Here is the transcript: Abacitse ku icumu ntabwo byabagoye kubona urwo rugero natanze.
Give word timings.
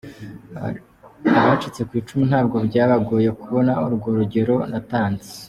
Abacitse 1.39 1.81
ku 1.87 1.93
icumu 1.99 2.23
ntabwo 2.31 2.57
byabagoye 2.67 3.29
kubona 3.41 3.71
urwo 3.85 4.07
rugero 4.17 4.55
natanze. 4.71 5.27